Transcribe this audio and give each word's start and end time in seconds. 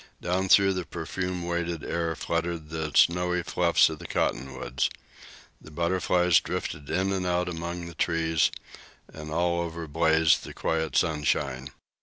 Down 0.19 0.49
through 0.49 0.73
the 0.73 0.83
perfume 0.83 1.45
weighted 1.45 1.83
air 1.83 2.15
fluttered 2.15 2.69
the 2.71 2.91
snowy 2.95 3.43
fluffs 3.43 3.87
of 3.87 3.99
the 3.99 4.07
cottonwoods. 4.07 4.89
The 5.61 5.69
butterflies 5.69 6.39
drifted 6.39 6.89
in 6.89 7.11
and 7.13 7.23
out 7.27 7.47
among 7.47 7.85
the 7.85 7.93
trees, 7.93 8.49
and 9.13 9.29
over 9.29 9.81
all 9.81 9.87
blazed 9.87 10.43
the 10.43 10.55
quiet 10.55 10.95
sunshine. 10.97 11.67